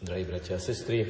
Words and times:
Drahí 0.00 0.24
bratia 0.24 0.56
a 0.56 0.64
sestry, 0.64 1.04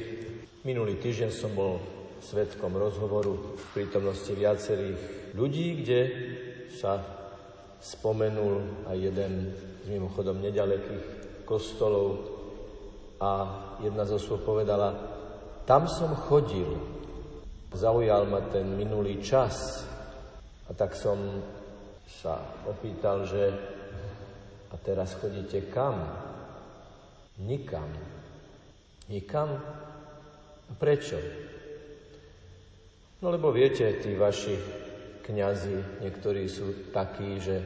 minulý 0.67 0.99
týždeň 0.99 1.31
som 1.31 1.55
bol 1.55 1.79
svetkom 2.19 2.75
rozhovoru 2.75 3.55
v 3.55 3.65
prítomnosti 3.71 4.35
viacerých 4.35 5.31
ľudí, 5.31 5.79
kde 5.79 6.01
sa 6.75 6.99
spomenul 7.79 8.83
aj 8.91 8.97
jeden 8.99 9.55
z 9.87 9.95
mimochodom 9.95 10.43
nedalekých 10.43 11.07
kostolov 11.47 12.19
a 13.23 13.31
jedna 13.79 14.03
z 14.03 14.19
osôb 14.19 14.43
povedala, 14.43 14.91
tam 15.63 15.87
som 15.87 16.11
chodil, 16.27 16.75
zaujal 17.71 18.27
ma 18.27 18.43
ten 18.51 18.75
minulý 18.75 19.23
čas 19.23 19.87
a 20.67 20.75
tak 20.75 20.99
som 20.99 21.39
sa 22.03 22.43
opýtal, 22.67 23.23
že 23.23 23.55
a 24.67 24.75
teraz 24.83 25.15
chodíte 25.15 25.71
kam? 25.71 25.95
Nikam. 27.39 28.10
Nikam? 29.11 29.59
A 30.71 30.73
prečo? 30.79 31.19
No 33.19 33.27
lebo 33.29 33.51
viete, 33.51 33.85
tí 33.99 34.15
vaši 34.15 34.55
kňazi, 35.27 36.01
niektorí 36.01 36.47
sú 36.47 36.89
takí, 36.95 37.37
že, 37.37 37.59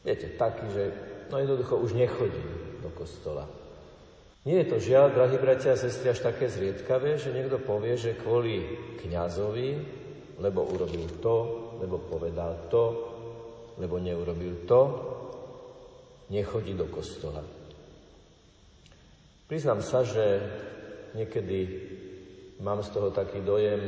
viete, 0.00 0.34
takí, 0.34 0.66
že 0.72 0.84
no 1.28 1.38
jednoducho 1.38 1.78
už 1.78 1.94
nechodí 1.94 2.44
do 2.80 2.90
kostola. 2.96 3.44
Nie 4.48 4.62
je 4.62 4.70
to 4.72 4.78
žiaľ, 4.78 5.12
drahí 5.12 5.36
bratia 5.36 5.74
a 5.74 5.78
sestry, 5.78 6.10
až 6.10 6.22
také 6.22 6.46
zriedkavé, 6.46 7.18
že 7.18 7.34
niekto 7.34 7.58
povie, 7.60 7.98
že 7.98 8.18
kvôli 8.18 8.62
kňazovi, 9.02 9.68
lebo 10.38 10.64
urobil 10.64 11.06
to, 11.18 11.36
lebo 11.82 11.98
povedal 11.98 12.70
to, 12.70 12.84
lebo 13.76 13.98
neurobil 13.98 14.64
to, 14.64 14.80
nechodí 16.30 16.78
do 16.78 16.86
kostola. 16.88 17.42
Priznám 19.46 19.82
sa, 19.82 20.02
že 20.02 20.42
niekedy 21.16 21.58
mám 22.60 22.84
z 22.84 22.92
toho 22.92 23.08
taký 23.08 23.40
dojem, 23.40 23.80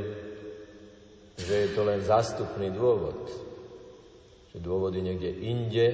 že 1.37 1.55
je 1.55 1.69
to 1.77 1.85
len 1.85 2.01
zástupný 2.01 2.73
dôvod. 2.73 3.29
Že 4.57 4.59
dôvod 4.65 4.97
niekde 4.97 5.29
inde, 5.29 5.87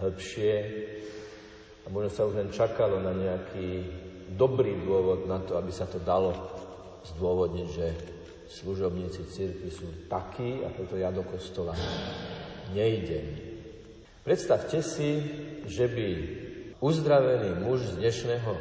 hĺbšie 0.00 0.54
a 1.84 1.86
možno 1.92 2.10
sa 2.10 2.26
už 2.26 2.34
len 2.40 2.50
čakalo 2.50 2.98
na 2.98 3.12
nejaký 3.12 3.86
dobrý 4.34 4.80
dôvod 4.82 5.28
na 5.28 5.38
to, 5.44 5.60
aby 5.60 5.70
sa 5.70 5.84
to 5.84 6.00
dalo 6.00 6.32
zdôvodniť, 7.14 7.68
že 7.68 7.86
služobníci 8.48 9.28
cirkvi 9.28 9.70
sú 9.70 10.08
takí 10.08 10.64
a 10.64 10.68
preto 10.72 10.96
ja 10.96 11.12
do 11.12 11.22
kostola 11.22 11.76
nejdem. 12.72 13.52
Predstavte 14.22 14.80
si, 14.80 15.18
že 15.66 15.90
by 15.90 16.08
uzdravený 16.78 17.58
muž 17.62 17.94
z 17.94 17.98
dnešného 17.98 18.52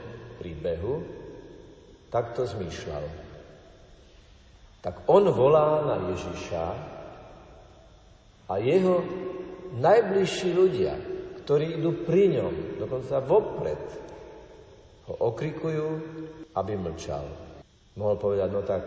príbehu 0.42 1.21
takto 2.12 2.44
zmýšľal 2.44 3.32
tak 4.82 5.06
on 5.14 5.30
volá 5.30 5.86
na 5.86 5.96
Ježiša 6.10 6.66
a 8.50 8.54
jeho 8.58 9.06
najbližší 9.78 10.50
ľudia, 10.58 10.94
ktorí 11.46 11.78
idú 11.78 12.02
pri 12.02 12.42
ňom, 12.42 12.54
dokonca 12.82 13.22
vopred, 13.22 13.84
ho 15.06 15.14
okrikujú, 15.30 15.88
aby 16.58 16.74
mlčal. 16.76 17.24
Mohol 17.94 18.16
povedať, 18.18 18.50
no 18.50 18.62
tak, 18.66 18.84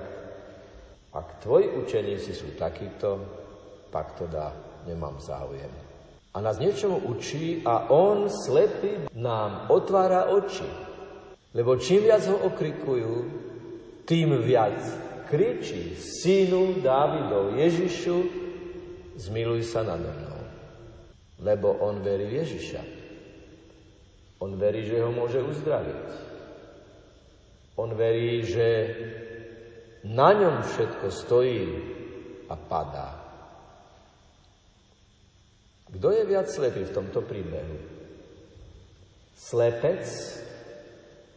ak 1.15 1.39
tvoji 1.47 1.71
učeníci 1.79 2.35
sú 2.35 2.59
takíto, 2.59 3.23
tak 3.95 4.19
to 4.19 4.27
dá, 4.27 4.51
nemám 4.91 5.23
záujem. 5.23 5.71
A 6.35 6.43
nás 6.43 6.59
niečomu 6.59 6.99
učí 7.07 7.63
a 7.63 7.87
on, 7.95 8.27
slepý, 8.27 9.07
nám 9.15 9.71
otvára 9.71 10.35
oči. 10.35 10.67
Lebo 11.55 11.79
čím 11.79 12.11
viac 12.11 12.27
ho 12.27 12.51
okrikujú, 12.51 13.15
tým 14.05 14.43
viac 14.43 14.77
kričí, 15.31 15.95
synu 15.97 16.83
Dávidov 16.83 17.55
Ježišu, 17.55 18.17
zmiluj 19.17 19.63
sa 19.65 19.87
nado 19.87 20.11
mnou. 20.11 20.41
Lebo 21.41 21.79
on 21.79 22.03
verí 22.03 22.35
Ježiša. 22.35 22.83
On 24.43 24.51
verí, 24.59 24.85
že 24.85 24.99
ho 24.99 25.15
môže 25.15 25.41
uzdraviť. 25.41 26.07
On 27.79 27.91
verí, 27.95 28.43
že 28.45 28.69
na 30.05 30.35
ňom 30.35 30.63
všetko 30.63 31.07
stojí 31.09 31.65
a 32.51 32.55
padá. 32.59 33.11
Kto 35.89 36.09
je 36.11 36.23
viac 36.27 36.51
slepý 36.51 36.85
v 36.85 36.95
tomto 36.95 37.23
príbehu? 37.23 37.79
Slepec, 39.39 40.03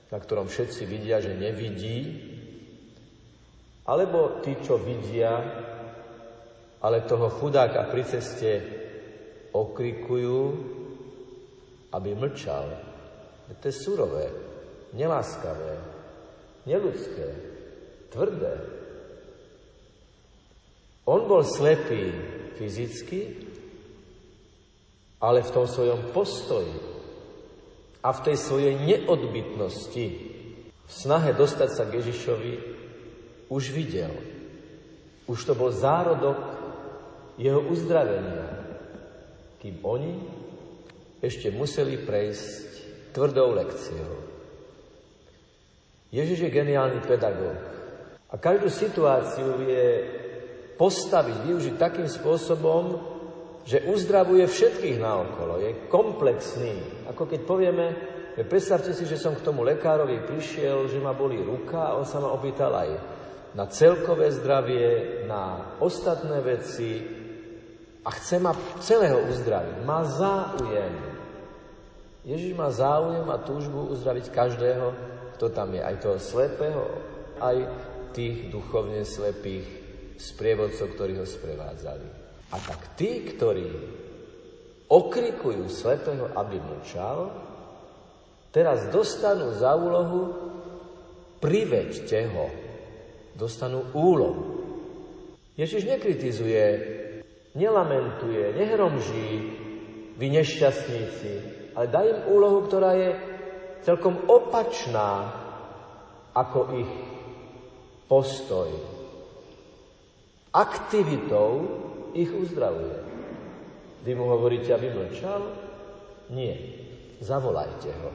na 0.07 0.17
ktorom 0.17 0.47
všetci 0.47 0.83
vidia, 0.87 1.19
že 1.19 1.35
nevidí, 1.35 1.99
alebo 3.87 4.43
tí, 4.43 4.55
čo 4.63 4.79
vidia, 4.79 5.31
ale 6.83 7.07
toho 7.07 7.31
chudáka 7.31 7.87
pri 7.87 8.03
ceste 8.03 8.51
okrikujú, 9.55 10.39
aby 11.95 12.09
mlčal. 12.15 12.67
To 13.47 13.63
je 13.63 13.75
surové, 13.75 14.27
neláskavé, 14.91 15.75
neludské, 16.67 17.27
tvrdé. 18.11 18.55
On 21.07 21.23
bol 21.23 21.47
slepý 21.47 22.11
fyzicky, 22.59 23.21
ale 25.23 25.39
v 25.41 25.53
tom 25.55 25.63
svojom 25.63 26.11
postoji 26.11 26.96
a 28.07 28.15
v 28.15 28.23
tej 28.23 28.37
svojej 28.39 28.75
neodbytnosti, 28.87 30.05
v 30.87 30.91
snahe 30.91 31.35
dostať 31.35 31.69
sa 31.75 31.83
k 31.83 31.99
Ježišovi, 31.99 32.53
už 33.51 33.75
videl. 33.75 34.15
Už 35.27 35.43
to 35.43 35.51
bol 35.51 35.67
zárodok 35.75 36.39
jeho 37.35 37.59
uzdravenia, 37.67 38.47
kým 39.59 39.83
oni 39.83 40.23
ešte 41.19 41.51
museli 41.51 41.99
prejsť 41.99 42.67
tvrdou 43.11 43.51
lekciou. 43.59 44.23
Ježiš 46.07 46.47
je 46.47 46.55
geniálny 46.55 47.03
pedagóg 47.03 47.59
a 48.31 48.35
každú 48.39 48.71
situáciu 48.71 49.67
vie 49.67 49.87
postaviť, 50.79 51.37
využiť 51.43 51.75
takým 51.75 52.07
spôsobom, 52.07 53.16
že 53.67 53.83
uzdravuje 53.83 54.47
všetkých 54.47 54.95
naokolo, 54.95 55.59
je 55.59 55.91
komplexný. 55.91 57.03
Ako 57.11 57.27
keď 57.27 57.39
povieme, 57.43 57.87
predstavte 58.47 58.95
si, 58.95 59.03
že 59.03 59.19
som 59.19 59.35
k 59.35 59.43
tomu 59.43 59.67
lekárovi 59.67 60.23
prišiel, 60.23 60.87
že 60.87 61.03
ma 61.03 61.11
boli 61.11 61.43
ruka 61.43 61.91
a 61.91 61.99
on 61.99 62.07
sa 62.07 62.23
ma 62.23 62.31
opýtal 62.31 62.71
aj 62.71 62.89
na 63.59 63.67
celkové 63.67 64.31
zdravie, 64.31 64.87
na 65.27 65.75
ostatné 65.83 66.39
veci 66.39 67.03
a 68.07 68.09
chce 68.15 68.39
ma 68.39 68.55
celého 68.79 69.27
uzdraviť. 69.27 69.83
Má 69.83 69.99
záujem. 70.15 70.95
Ježiš 72.23 72.55
má 72.55 72.71
záujem 72.71 73.27
a 73.27 73.43
túžbu 73.43 73.91
uzdraviť 73.91 74.31
každého, 74.31 74.87
kto 75.35 75.51
tam 75.51 75.75
je. 75.75 75.83
Aj 75.83 75.95
toho 75.99 76.15
slepého, 76.15 76.87
aj 77.43 77.67
tých 78.15 78.47
duchovne 78.47 79.03
slepých 79.03 79.67
sprievodcov, 80.15 80.95
ktorí 80.95 81.19
ho 81.19 81.27
sprevádzali. 81.27 82.27
A 82.47 82.55
tak 82.63 82.95
tí, 82.95 83.27
ktorí 83.27 83.67
okrikujú 84.87 85.67
slepého, 85.67 86.31
aby 86.31 86.63
mlčal, 86.63 87.27
teraz 88.55 88.87
dostanú 88.87 89.51
za 89.51 89.75
úlohu 89.75 90.31
priveďte 91.43 92.19
ho 92.31 92.47
dostanú 93.37 93.91
úlohu. 93.93 94.63
Ježiš 95.59 95.85
nekritizuje, 95.85 96.65
nelamentuje, 97.53 98.53
nehromží, 98.57 99.29
vy 100.17 100.25
nešťastníci, 100.33 101.33
ale 101.77 101.85
dá 101.93 102.01
im 102.01 102.19
úlohu, 102.33 102.65
ktorá 102.65 102.97
je 102.97 103.11
celkom 103.85 104.25
opačná 104.25 105.29
ako 106.33 106.59
ich 106.81 106.93
postoj. 108.09 108.69
Aktivitou 110.53 111.85
ich 112.13 112.31
uzdravuje. 112.31 112.99
Vy 114.03 114.11
mu 114.15 114.29
hovoríte, 114.31 114.71
aby 114.71 114.93
mlčal? 114.93 115.41
Nie. 116.31 116.55
Zavolajte 117.19 117.89
ho. 118.03 118.11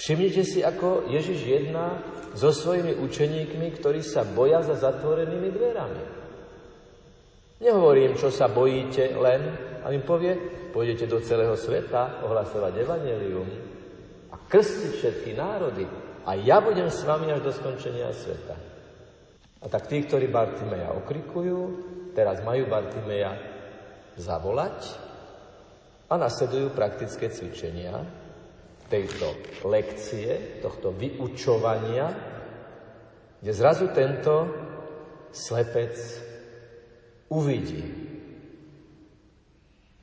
Všimnite 0.00 0.42
si, 0.46 0.64
ako 0.64 1.10
Ježiš 1.12 1.44
jedná 1.44 2.00
so 2.32 2.54
svojimi 2.54 2.96
učeníkmi, 2.96 3.68
ktorí 3.76 4.00
sa 4.00 4.24
boja 4.24 4.64
za 4.64 4.78
zatvorenými 4.78 5.50
dverami. 5.50 6.04
Nehovorím, 7.60 8.16
čo 8.16 8.32
sa 8.32 8.48
bojíte 8.48 9.12
len, 9.20 9.52
a 9.84 9.92
im 9.92 10.00
povie, 10.00 10.32
pôjdete 10.72 11.04
do 11.04 11.20
celého 11.20 11.52
sveta 11.52 12.24
ohlasovať 12.24 12.72
evanelium 12.80 13.48
a 14.32 14.36
krstiť 14.40 14.92
všetky 14.96 15.30
národy 15.36 15.84
a 16.24 16.32
ja 16.40 16.64
budem 16.64 16.88
s 16.88 17.04
vami 17.04 17.28
až 17.28 17.44
do 17.44 17.52
skončenia 17.52 18.08
sveta. 18.16 18.56
A 19.60 19.68
tak 19.68 19.92
tí, 19.92 20.00
ktorí 20.00 20.32
Bartimeja 20.32 20.96
okrikujú, 20.96 21.58
teraz 22.14 22.42
majú 22.42 22.66
Bartimeja 22.66 23.34
zavolať 24.18 24.78
a 26.10 26.18
nasledujú 26.18 26.74
praktické 26.74 27.30
cvičenia, 27.30 28.02
tejto 28.90 29.38
lekcie, 29.70 30.58
tohto 30.58 30.90
vyučovania, 30.90 32.10
kde 33.38 33.52
zrazu 33.54 33.94
tento 33.94 34.34
slepec 35.30 35.94
uvidí. 37.30 37.86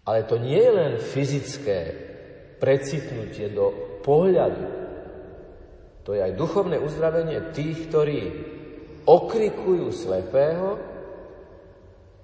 Ale 0.07 0.24
to 0.24 0.39
nie 0.39 0.56
je 0.56 0.71
len 0.71 0.94
fyzické 1.04 1.80
precitnutie 2.63 3.51
do 3.51 4.00
pohľadu. 4.07 4.65
To 6.07 6.15
je 6.15 6.24
aj 6.24 6.39
duchovné 6.39 6.80
uzdravenie 6.80 7.51
tých, 7.51 7.92
ktorí 7.92 8.19
okrikujú 9.04 9.92
slepého, 9.92 10.80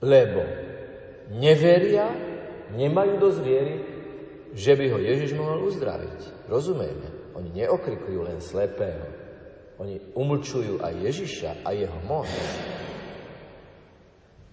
lebo 0.03 0.43
neveria, 1.39 2.11
nemajú 2.75 3.13
dosť 3.17 3.39
viery, 3.39 3.75
že 4.53 4.75
by 4.75 4.85
ho 4.91 4.99
Ježiš 4.99 5.31
mohol 5.33 5.71
uzdraviť. 5.71 6.45
Rozumieme? 6.51 7.33
Oni 7.33 7.49
neokrikujú 7.55 8.19
len 8.27 8.37
slepého. 8.43 9.09
Oni 9.81 9.97
umlčujú 10.13 10.83
aj 10.83 10.93
Ježiša 11.01 11.51
a 11.65 11.73
jeho 11.73 11.97
moc. 12.05 12.29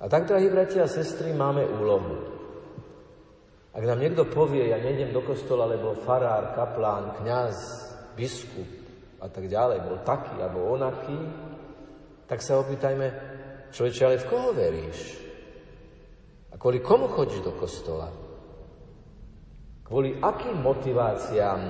A 0.00 0.08
tak, 0.08 0.25
drahí 0.25 0.49
bratia 0.49 0.88
a 0.88 0.88
sestry, 0.88 1.37
máme 1.37 1.61
úlohu. 1.76 2.41
Ak 3.76 3.85
nám 3.85 4.00
niekto 4.00 4.25
povie, 4.26 4.73
ja 4.73 4.81
nejdem 4.81 5.12
do 5.12 5.20
kostola, 5.20 5.69
lebo 5.69 5.93
farár, 5.93 6.56
kaplán, 6.56 7.20
kňaz, 7.20 7.56
biskup 8.17 8.67
a 9.20 9.29
tak 9.29 9.47
ďalej, 9.47 9.85
bol 9.85 10.00
taký 10.02 10.41
alebo 10.41 10.73
onaký, 10.73 11.20
tak 12.25 12.41
sa 12.41 12.58
opýtajme, 12.58 13.06
človeče, 13.70 14.02
ale 14.08 14.17
v 14.19 14.29
koho 14.32 14.50
veríš? 14.56 15.29
Kvôli 16.60 16.84
komu 16.84 17.08
chodíš 17.08 17.40
do 17.40 17.56
kostola? 17.56 18.12
Kvôli 19.80 20.20
akým 20.20 20.60
motiváciám 20.60 21.60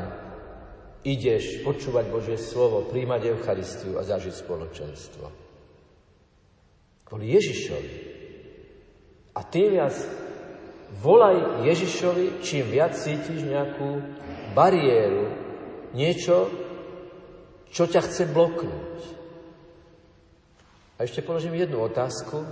ideš 1.06 1.62
počúvať 1.62 2.10
Božie 2.10 2.34
slovo, 2.34 2.90
príjmať 2.90 3.30
Eucharistiu 3.30 3.96
a 3.96 4.02
zažiť 4.02 4.34
spoločenstvo? 4.34 5.24
Kvôli 7.06 7.30
Ježišovi. 7.38 7.94
A 9.38 9.40
tým 9.46 9.78
viac 9.78 9.94
volaj 10.98 11.62
Ježišovi, 11.70 12.42
čím 12.42 12.66
viac 12.66 12.98
cítiš 12.98 13.46
nejakú 13.46 14.02
bariéru, 14.58 15.30
niečo, 15.94 16.50
čo 17.70 17.86
ťa 17.86 18.02
chce 18.10 18.26
bloknúť. 18.26 18.98
A 20.98 21.06
ešte 21.06 21.22
položím 21.22 21.54
jednu 21.54 21.78
otázku, 21.78 22.42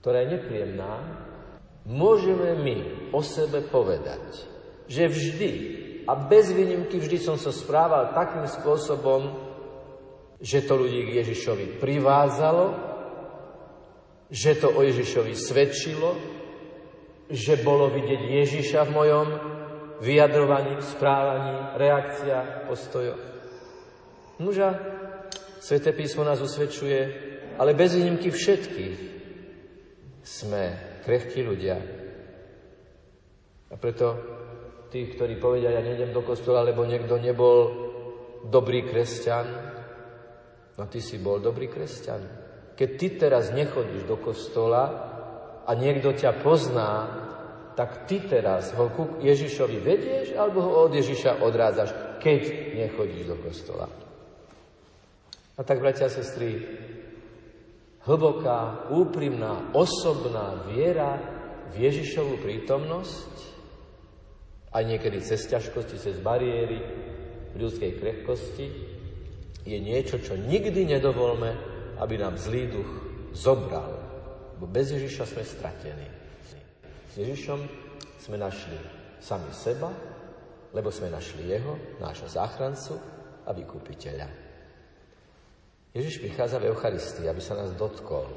ktorá 0.00 0.24
je 0.24 0.32
nepríjemná, 0.38 0.94
môžeme 1.86 2.58
my 2.60 2.76
o 3.14 3.20
sebe 3.22 3.62
povedať, 3.66 4.46
že 4.90 5.06
vždy 5.06 5.50
a 6.06 6.12
bez 6.14 6.54
výnimky 6.54 7.02
vždy 7.02 7.18
som 7.18 7.34
sa 7.34 7.50
správal 7.50 8.14
takým 8.14 8.46
spôsobom, 8.46 9.34
že 10.38 10.62
to 10.62 10.78
ľudí 10.78 11.02
k 11.06 11.24
Ježišovi 11.24 11.82
privázalo, 11.82 12.76
že 14.30 14.58
to 14.58 14.74
o 14.74 14.80
Ježišovi 14.82 15.34
svedčilo, 15.34 16.10
že 17.26 17.58
bolo 17.62 17.90
vidieť 17.90 18.22
Ježiša 18.22 18.80
v 18.86 18.94
mojom 18.94 19.28
vyjadrovaní, 20.02 20.78
správaní, 20.82 21.74
reakcia, 21.78 22.68
postojoch. 22.68 23.22
Nuža, 24.38 24.70
Sveté 25.66 25.90
písmo 25.90 26.22
nás 26.22 26.38
usvedčuje, 26.38 27.00
ale 27.58 27.74
bez 27.74 27.96
výnimky 27.98 28.30
všetkých 28.30 29.15
sme 30.36 30.62
krehkí 31.00 31.40
ľudia. 31.40 31.76
A 33.72 33.74
preto 33.80 34.06
tí, 34.92 35.08
ktorí 35.08 35.40
povedia, 35.40 35.72
ja 35.72 35.80
nejdem 35.80 36.12
do 36.12 36.20
kostola, 36.20 36.60
lebo 36.60 36.84
niekto 36.84 37.16
nebol 37.16 37.58
dobrý 38.44 38.84
kresťan, 38.84 39.46
no 40.76 40.84
ty 40.92 41.00
si 41.00 41.16
bol 41.16 41.40
dobrý 41.40 41.72
kresťan. 41.72 42.20
Keď 42.76 42.88
ty 43.00 43.06
teraz 43.16 43.56
nechodíš 43.56 44.04
do 44.04 44.20
kostola 44.20 44.84
a 45.64 45.70
niekto 45.72 46.12
ťa 46.12 46.44
pozná, 46.44 46.92
tak 47.72 48.04
ty 48.04 48.20
teraz 48.20 48.76
ho 48.76 48.92
ku 48.92 49.20
Ježišovi 49.24 49.78
vedieš 49.80 50.26
alebo 50.36 50.60
ho 50.60 50.72
od 50.88 50.92
Ježiša 50.92 51.40
odrádzaš, 51.40 52.20
keď 52.20 52.40
nechodíš 52.76 53.24
do 53.24 53.36
kostola. 53.40 53.88
A 55.56 55.60
tak, 55.64 55.80
bratia 55.80 56.08
a 56.08 56.12
sestry, 56.12 56.60
hlboká, 58.06 58.88
úprimná, 58.94 59.74
osobná 59.74 60.62
viera 60.70 61.18
v 61.74 61.90
Ježišovú 61.90 62.38
prítomnosť, 62.38 63.34
aj 64.70 64.82
niekedy 64.86 65.18
cez 65.20 65.50
ťažkosti, 65.50 65.96
cez 65.98 66.16
bariéry 66.22 66.78
v 67.50 67.54
ľudskej 67.58 67.92
krehkosti, 67.98 68.66
je 69.66 69.78
niečo, 69.82 70.22
čo 70.22 70.38
nikdy 70.38 70.86
nedovolme, 70.86 71.50
aby 71.98 72.14
nám 72.14 72.38
zlý 72.38 72.70
duch 72.70 72.90
zobral. 73.34 73.98
Bo 74.56 74.70
bez 74.70 74.94
Ježiša 74.94 75.26
sme 75.26 75.42
stratení. 75.42 76.08
S 77.10 77.12
Ježišom 77.18 77.60
sme 78.22 78.38
našli 78.38 78.78
sami 79.18 79.50
seba, 79.50 79.90
lebo 80.70 80.92
sme 80.94 81.10
našli 81.10 81.50
Jeho, 81.50 81.98
nášho 81.98 82.30
záchrancu 82.30 82.94
a 83.42 83.50
vykupiteľa. 83.50 84.45
Ježiš 85.96 86.20
prichádza 86.20 86.60
v 86.60 86.68
Eucharistii, 86.76 87.24
aby 87.24 87.40
sa 87.40 87.56
nás 87.56 87.72
dotkol. 87.72 88.28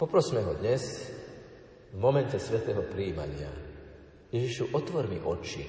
Poprosme 0.00 0.40
ho 0.40 0.56
dnes, 0.56 1.12
v 1.92 1.96
momente 2.00 2.40
svetého 2.40 2.88
príjmania. 2.88 3.52
Ježišu, 4.32 4.72
otvor 4.72 5.12
mi 5.12 5.20
oči. 5.20 5.60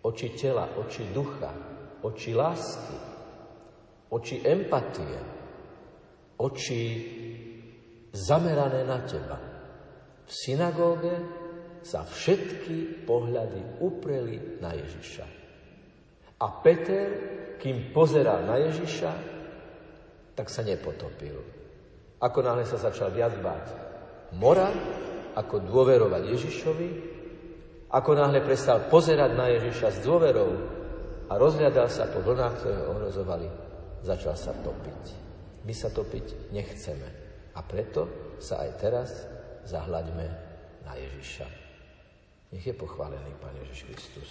Oči 0.00 0.32
tela, 0.32 0.72
oči 0.80 1.12
ducha, 1.12 1.52
oči 2.00 2.32
lásky, 2.32 2.96
oči 4.08 4.40
empatie, 4.40 5.20
oči 6.40 6.80
zamerané 8.08 8.88
na 8.88 8.98
teba. 9.04 9.38
V 10.24 10.30
synagóge 10.32 11.14
sa 11.84 12.08
všetky 12.08 13.04
pohľady 13.04 13.84
upreli 13.84 14.62
na 14.64 14.72
Ježiša. 14.72 15.26
A 16.40 16.46
Peter, 16.64 17.06
kým 17.60 17.92
pozeral 17.94 18.48
na 18.48 18.58
Ježiša, 18.58 19.41
tak 20.42 20.50
sa 20.50 20.66
nepotopil. 20.66 21.38
Ako 22.18 22.42
náhle 22.42 22.66
sa 22.66 22.74
začal 22.74 23.14
viac 23.14 23.30
báť 23.38 23.70
mora, 24.34 24.74
ako 25.38 25.62
dôverovať 25.62 26.22
Ježišovi, 26.34 26.90
ako 27.94 28.10
náhle 28.18 28.42
prestal 28.42 28.90
pozerať 28.90 29.38
na 29.38 29.46
Ježiša 29.54 29.88
s 29.94 29.98
dôverou 30.02 30.50
a 31.30 31.38
rozhľadal 31.38 31.86
sa 31.86 32.10
po 32.10 32.26
vlnách, 32.26 32.58
ktoré 32.58 32.74
ho 32.74 32.90
ohrozovali, 32.90 33.46
začal 34.02 34.34
sa 34.34 34.50
topiť. 34.50 35.02
My 35.62 35.70
sa 35.78 35.94
topiť 35.94 36.50
nechceme. 36.50 37.08
A 37.54 37.62
preto 37.62 38.34
sa 38.42 38.66
aj 38.66 38.70
teraz 38.82 39.14
zahľaďme 39.70 40.26
na 40.82 40.92
Ježiša. 40.98 41.46
Nech 42.50 42.66
je 42.66 42.74
pochválený 42.74 43.30
Pán 43.38 43.54
Ježiš 43.62 43.86
Kristus. 43.86 44.30